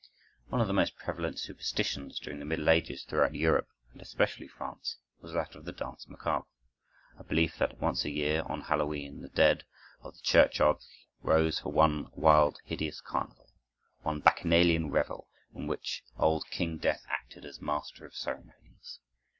One 0.47 0.61
of 0.61 0.65
the 0.67 0.73
most 0.73 0.95
prevalent 0.95 1.37
superstitions 1.37 2.17
during 2.19 2.39
the 2.39 2.43
middle 2.45 2.71
ages 2.71 3.03
throughout 3.03 3.35
Europe, 3.35 3.67
and 3.93 4.01
especially 4.01 4.47
France, 4.47 4.97
was 5.21 5.33
that 5.33 5.53
of 5.53 5.63
the 5.63 5.71
"Danse 5.71 6.07
Macabre,"—a 6.07 7.23
belief 7.25 7.59
that 7.59 7.77
once 7.79 8.03
a 8.03 8.09
year, 8.09 8.41
on 8.47 8.61
Hallowe'en, 8.61 9.21
the 9.21 9.27
dead 9.29 9.63
of 10.01 10.15
the 10.15 10.21
churchyards 10.23 10.89
rose 11.21 11.59
for 11.59 11.71
one 11.71 12.07
wild, 12.15 12.57
hideous 12.65 12.99
carnival, 12.99 13.51
one 14.01 14.21
bacchanalian 14.21 14.89
revel, 14.89 15.27
in 15.53 15.67
which 15.67 16.03
old 16.17 16.47
King 16.49 16.79
Death 16.79 17.05
acted 17.07 17.45
as 17.45 17.61
master 17.61 18.03
of 18.03 18.15
ceremonies. 18.15 19.01